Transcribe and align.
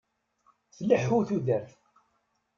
Tleḥḥu 0.75 1.19
tudert. 1.27 1.71